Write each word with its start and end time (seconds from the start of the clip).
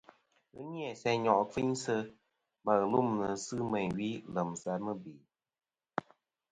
Ghɨ 0.53 0.61
ni-a 0.71 0.91
sɨ 1.01 1.09
nyo' 1.23 1.47
kfiynsɨ 1.51 1.95
ma 2.65 2.73
ghɨlûmnɨ 2.79 3.25
sɨ 3.45 3.55
meyn 3.71 3.89
ɨ 3.93 3.95
wi 3.97 4.09
lèm 4.33 4.49
sɨ 4.61 4.71
mɨbè. 4.85 5.13